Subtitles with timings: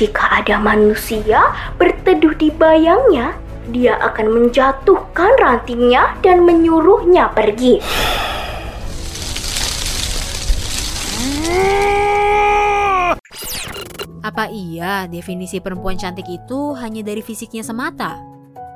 [0.00, 3.36] Jika ada manusia berteduh di bayangnya,
[3.68, 7.84] dia akan menjatuhkan rantingnya dan menyuruhnya pergi.
[14.24, 18.16] Apa iya definisi perempuan cantik itu hanya dari fisiknya semata?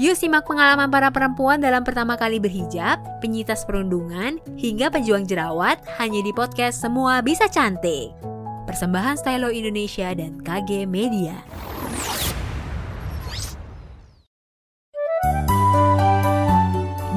[0.00, 6.24] Yuk simak pengalaman para perempuan dalam pertama kali berhijab, penyitas perundungan, hingga penjuang jerawat hanya
[6.24, 8.39] di podcast Semua Bisa Cantik.
[8.70, 11.42] Persembahan Stylo Indonesia dan KG Media.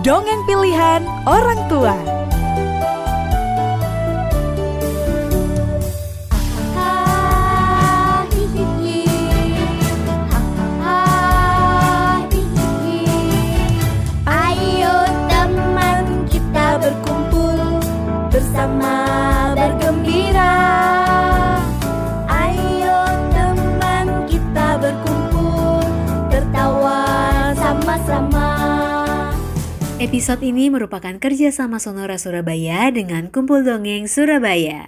[0.02, 2.23] Dongeng pilihan orang tua.
[30.14, 34.86] Episode ini merupakan kerjasama Sonora Surabaya dengan Kumpul Dongeng Surabaya.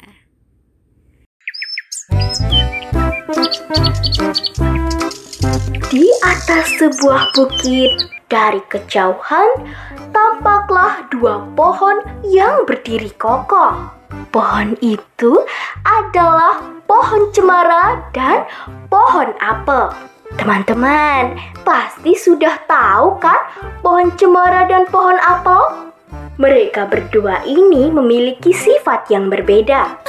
[5.90, 9.66] Di atas sebuah bukit, dari kejauhan,
[10.14, 13.82] tampaklah dua pohon yang berdiri kokoh.
[14.30, 15.42] Pohon itu
[15.90, 18.46] adalah pohon cemara dan
[18.94, 19.90] pohon apel.
[20.34, 23.38] Teman-teman, pasti sudah tahu kan
[23.86, 25.94] pohon cemara dan pohon apel?
[26.42, 30.02] Mereka berdua ini memiliki sifat yang berbeda.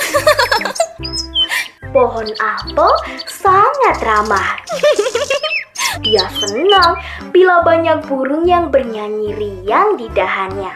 [1.94, 2.92] Pohon apel
[3.28, 4.58] sangat ramah.
[6.04, 7.00] Dia senang
[7.32, 10.72] bila banyak burung yang bernyanyi riang di dahannya,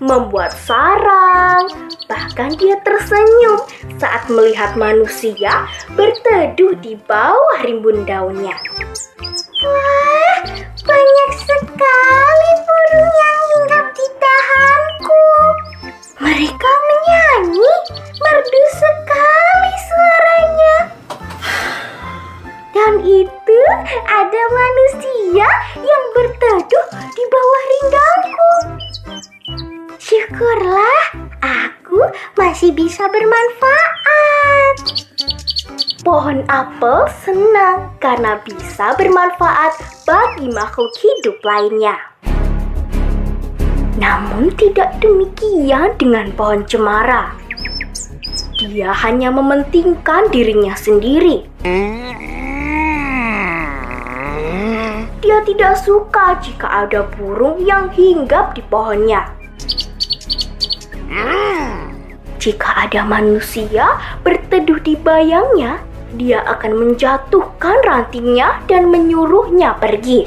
[0.00, 1.68] membuat sarang.
[2.08, 3.62] Bahkan dia tersenyum
[4.00, 8.56] saat melihat manusia berteduh di bawah rimbun daunnya.
[9.62, 10.38] Wah,
[10.82, 15.22] banyak sekali burung yang hinggap di dahanku.
[16.18, 17.72] Mereka menyanyi,
[18.18, 21.01] merdu sekali suaranya.
[32.72, 34.74] Bisa bermanfaat.
[36.02, 41.94] Pohon apel senang karena bisa bermanfaat bagi makhluk hidup lainnya.
[44.00, 47.38] Namun tidak demikian dengan pohon cemara.
[48.58, 51.46] Dia hanya mementingkan dirinya sendiri.
[55.22, 59.30] Dia tidak suka jika ada burung yang hinggap di pohonnya.
[62.42, 65.78] Jika ada manusia berteduh di bayangnya,
[66.18, 70.26] dia akan menjatuhkan rantingnya dan menyuruhnya pergi.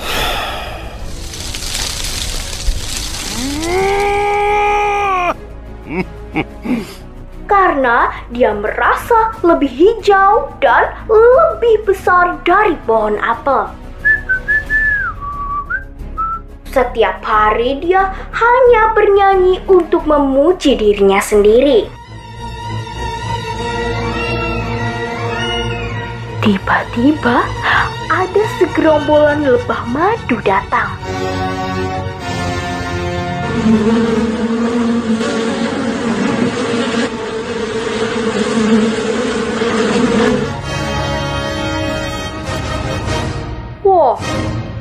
[7.52, 13.76] Karena dia merasa lebih hijau dan lebih besar dari pohon apel.
[16.72, 22.05] Setiap hari dia hanya bernyanyi untuk memuji dirinya sendiri.
[26.46, 27.42] Tiba-tiba
[28.06, 30.94] ada segerombolan lebah madu datang.
[43.82, 44.14] Wah,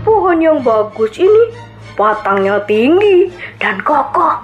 [0.04, 1.48] pohon yang bagus ini
[1.96, 4.36] batangnya tinggi dan kokoh.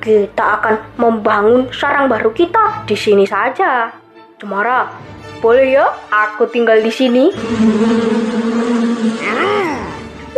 [0.00, 3.92] Kita akan membangun sarang baru kita di sini saja.
[4.40, 4.88] Cemara,
[5.42, 7.34] boleh ya aku tinggal di sini?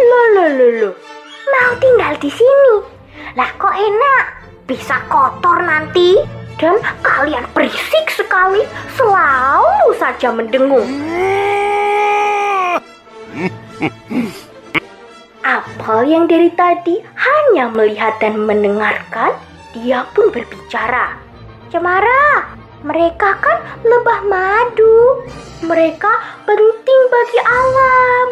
[0.01, 0.95] Loh, loh, loh, loh.
[1.53, 2.75] Mau tinggal di sini?
[3.37, 4.25] Lah kok enak?
[4.65, 6.17] Bisa kotor nanti.
[6.57, 8.65] Dan kalian berisik sekali,
[8.97, 10.89] selalu saja mendengung.
[15.45, 19.37] Apel yang dari tadi hanya melihat dan mendengarkan,
[19.77, 21.21] dia pun berbicara.
[21.69, 22.55] Cemara,
[22.85, 25.25] mereka kan lebah madu.
[25.65, 26.13] Mereka
[26.45, 28.27] penting bagi alam.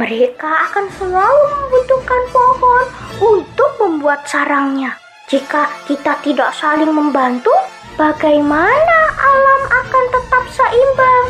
[0.00, 2.84] Mereka akan selalu membutuhkan pohon
[3.20, 4.96] untuk membuat sarangnya.
[5.28, 7.52] Jika kita tidak saling membantu,
[8.00, 11.24] bagaimana alam akan tetap seimbang?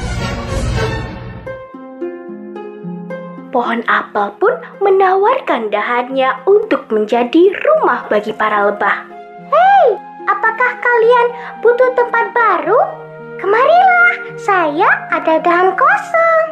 [3.50, 9.19] Pohon apel pun menawarkan dahannya untuk menjadi rumah bagi para lebah.
[10.30, 11.26] Apakah kalian
[11.58, 12.78] butuh tempat baru?
[13.42, 16.46] Kemarilah, saya ada dahan kosong.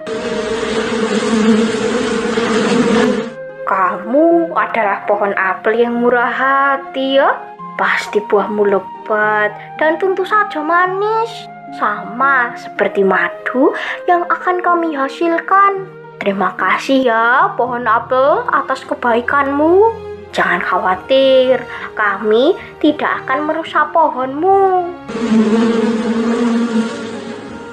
[3.62, 7.38] Kamu adalah pohon apel yang murah hati ya.
[7.78, 11.46] Pasti buahmu lebat dan tentu saja manis.
[11.78, 13.78] Sama seperti madu
[14.10, 15.86] yang akan kami hasilkan.
[16.18, 20.08] Terima kasih ya pohon apel atas kebaikanmu.
[20.32, 21.64] Jangan khawatir,
[21.96, 24.92] kami tidak akan merusak pohonmu.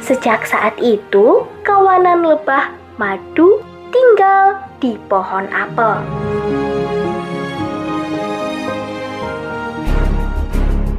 [0.06, 3.60] Sejak saat itu, kawanan lebah madu
[3.90, 6.00] tinggal di pohon apel.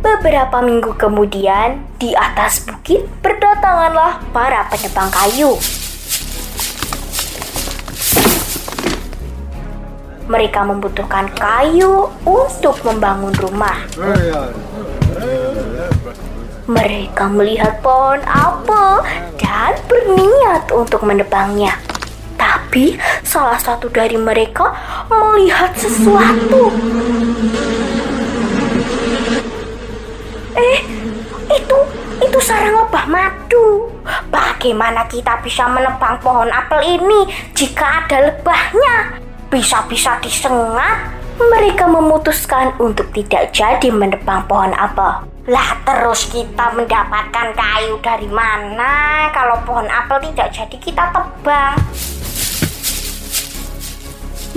[0.03, 5.55] Beberapa minggu kemudian, di atas bukit berdatanganlah para penebang kayu.
[10.27, 13.79] Mereka membutuhkan kayu untuk membangun rumah.
[16.67, 19.07] Mereka melihat pohon apel
[19.39, 21.79] dan berniat untuk menebangnya.
[22.35, 24.75] Tapi salah satu dari mereka
[25.07, 26.75] melihat sesuatu.
[30.59, 30.79] Eh,
[31.55, 31.79] itu
[32.19, 33.95] itu sarang lebah madu.
[34.27, 39.26] Bagaimana kita bisa menebang pohon apel ini jika ada lebahnya?
[39.47, 41.15] Bisa-bisa disengat.
[41.37, 45.29] Mereka memutuskan untuk tidak jadi menebang pohon apel.
[45.47, 51.77] Lah terus kita mendapatkan kayu dari mana kalau pohon apel tidak jadi kita tebang?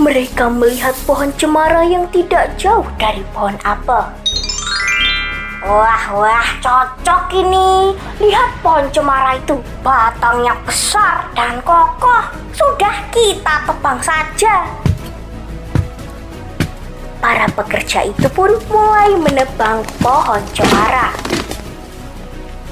[0.00, 4.08] Mereka melihat pohon cemara yang tidak jauh dari pohon apel.
[5.60, 7.92] Wah, wah, cocok ini.
[8.16, 12.32] Lihat pohon cemara itu, batangnya besar dan kokoh.
[12.56, 14.64] Sudah kita tebang saja.
[17.20, 21.12] Para pekerja itu pun mulai menebang pohon cemara.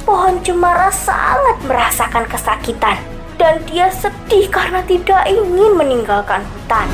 [0.08, 2.96] Pohon cemara sangat merasakan kesakitan
[3.36, 6.88] dan dia sedih karena tidak ingin meninggalkan hutan.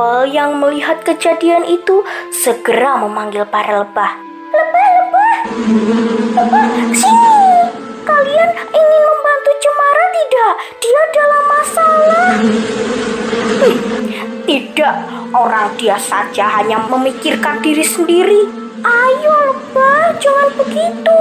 [0.00, 2.00] Apel yang melihat kejadian itu
[2.32, 4.16] segera memanggil para lebah.
[4.48, 5.36] Lebah, lebah,
[6.40, 7.36] lebah, sini.
[8.08, 10.54] Kalian ingin membantu Cemara tidak?
[10.80, 12.32] Dia dalam masalah.
[14.48, 14.96] Tidak,
[15.36, 18.48] orang dia saja hanya memikirkan diri sendiri.
[18.80, 21.20] Ayo lebah, jangan begitu.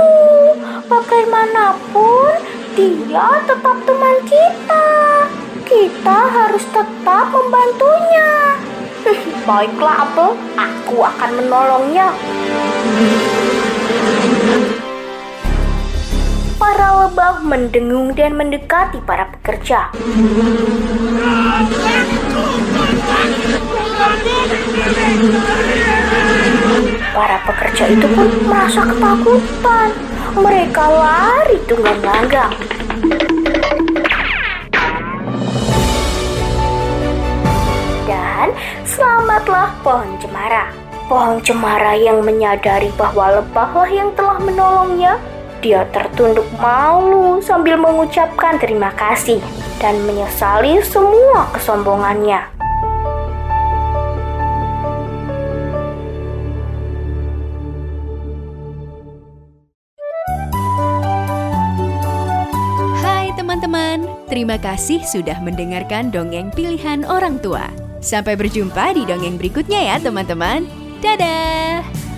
[0.87, 2.31] Bagaimanapun,
[2.79, 4.87] dia tetap teman kita.
[5.67, 8.69] Kita harus tetap membantunya.
[9.48, 10.30] Baiklah, Apel.
[10.60, 12.07] Aku akan menolongnya.
[16.60, 19.90] Para lebah mendengung dan mendekati para pekerja.
[27.16, 29.90] Para pekerja itu pun merasa ketakutan.
[30.36, 32.54] Mereka lari tunggang-langgang.
[39.00, 40.75] Selamatlah pohon cemara.
[41.07, 45.16] Pohon cemara yang menyadari bahwa lebahlah yang telah menolongnya.
[45.63, 49.40] Dia tertunduk malu sambil mengucapkan terima kasih
[49.80, 52.44] dan menyesali semua kesombongannya.
[63.03, 67.88] Hai teman-teman, terima kasih sudah mendengarkan dongeng pilihan orang tua.
[68.00, 70.65] Sampai berjumpa di dongeng berikutnya ya teman-teman.
[71.00, 72.09] Dadah!